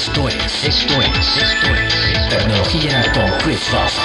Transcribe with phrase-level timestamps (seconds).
[0.00, 4.04] Esto es, esto es, esto es Tecnología con Chris Foster.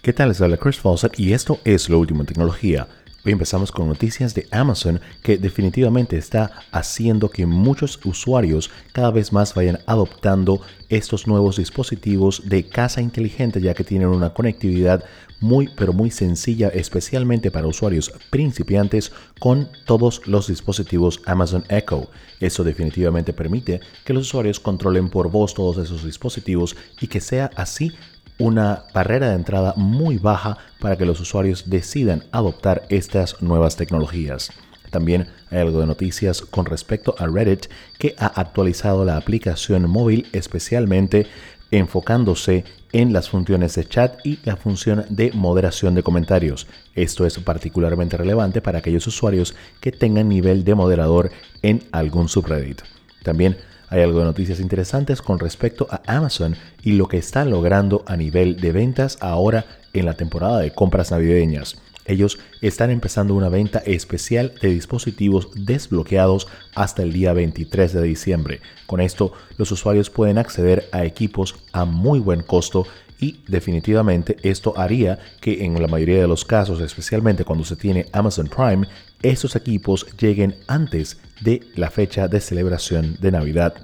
[0.00, 0.28] ¿Qué tal?
[0.28, 2.88] Les habla Chris Fawcett y esto es lo último en tecnología.
[3.22, 9.30] Hoy empezamos con noticias de Amazon que definitivamente está haciendo que muchos usuarios cada vez
[9.30, 15.04] más vayan adoptando estos nuevos dispositivos de casa inteligente ya que tienen una conectividad
[15.38, 22.10] muy pero muy sencilla especialmente para usuarios principiantes con todos los dispositivos Amazon Echo.
[22.40, 27.50] Eso definitivamente permite que los usuarios controlen por voz todos esos dispositivos y que sea
[27.54, 27.92] así
[28.40, 34.50] una barrera de entrada muy baja para que los usuarios decidan adoptar estas nuevas tecnologías.
[34.90, 37.66] También hay algo de noticias con respecto a Reddit
[37.98, 41.26] que ha actualizado la aplicación móvil especialmente
[41.70, 46.66] enfocándose en las funciones de chat y la función de moderación de comentarios.
[46.94, 51.30] Esto es particularmente relevante para aquellos usuarios que tengan nivel de moderador
[51.62, 52.82] en algún subreddit.
[53.22, 53.56] También
[53.90, 58.16] hay algo de noticias interesantes con respecto a Amazon y lo que están logrando a
[58.16, 61.76] nivel de ventas ahora en la temporada de compras navideñas.
[62.06, 68.60] Ellos están empezando una venta especial de dispositivos desbloqueados hasta el día 23 de diciembre.
[68.86, 72.86] Con esto, los usuarios pueden acceder a equipos a muy buen costo
[73.20, 78.06] y definitivamente esto haría que en la mayoría de los casos, especialmente cuando se tiene
[78.12, 78.86] Amazon Prime,
[79.22, 83.74] estos equipos lleguen antes de la fecha de celebración de Navidad.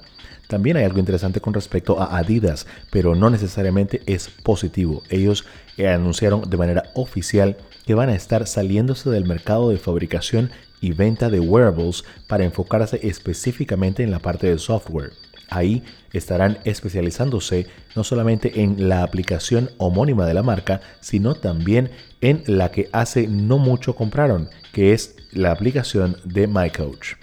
[0.48, 5.02] También hay algo interesante con respecto a Adidas, pero no necesariamente es positivo.
[5.10, 5.44] Ellos
[5.76, 10.92] eh, anunciaron de manera oficial que van a estar saliéndose del mercado de fabricación y
[10.92, 15.12] venta de wearables para enfocarse específicamente en la parte de software.
[15.48, 22.42] Ahí estarán especializándose no solamente en la aplicación homónima de la marca, sino también en
[22.46, 27.16] la que hace no mucho compraron, que es la aplicación de MyCoach.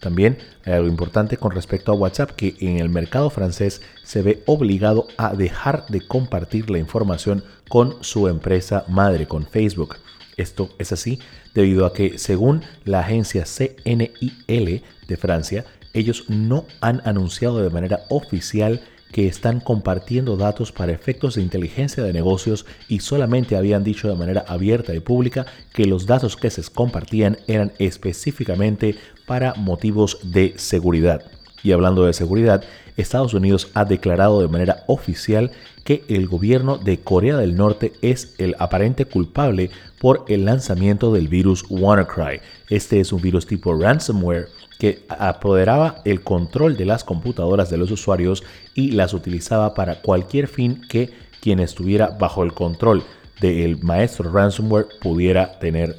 [0.00, 4.42] También hay algo importante con respecto a WhatsApp que en el mercado francés se ve
[4.46, 9.96] obligado a dejar de compartir la información con su empresa madre, con Facebook.
[10.36, 11.18] Esto es así
[11.54, 15.64] debido a que según la agencia CNIL de Francia,
[15.96, 18.80] ellos no han anunciado de manera oficial
[19.12, 24.16] que están compartiendo datos para efectos de inteligencia de negocios y solamente habían dicho de
[24.16, 28.96] manera abierta y pública que los datos que se compartían eran específicamente
[29.26, 31.24] para motivos de seguridad.
[31.62, 32.62] Y hablando de seguridad,
[32.96, 35.50] Estados Unidos ha declarado de manera oficial
[35.84, 41.28] que el gobierno de Corea del Norte es el aparente culpable por el lanzamiento del
[41.28, 42.40] virus WannaCry.
[42.68, 47.90] Este es un virus tipo ransomware que apoderaba el control de las computadoras de los
[47.90, 48.44] usuarios
[48.74, 51.10] y las utilizaba para cualquier fin que
[51.40, 53.04] quien estuviera bajo el control
[53.40, 55.96] del maestro ransomware pudiera tener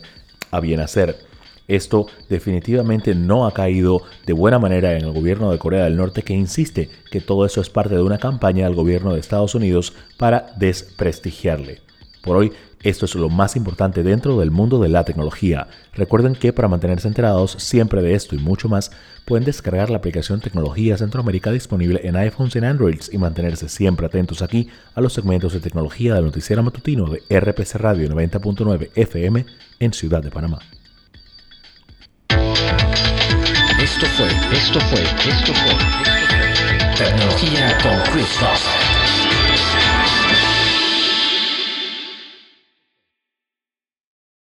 [0.51, 1.15] a bien hacer.
[1.67, 6.21] Esto definitivamente no ha caído de buena manera en el gobierno de Corea del Norte
[6.21, 9.93] que insiste que todo eso es parte de una campaña del gobierno de Estados Unidos
[10.17, 11.86] para desprestigiarle.
[12.27, 12.51] Por hoy
[12.83, 15.67] esto es lo más importante dentro del mundo de la tecnología.
[15.93, 18.91] Recuerden que para mantenerse enterados siempre de esto y mucho más,
[19.23, 24.07] pueden descargar la aplicación Tecnología Centroamérica disponible en iPhones y en Androids y mantenerse siempre
[24.07, 29.45] atentos aquí a los segmentos de tecnología del noticiero matutino de RPC Radio 90.9 FM
[29.79, 30.59] en Ciudad de Panamá.
[33.81, 38.86] Esto fue, esto fue, esto fue, Tecnología con Chris.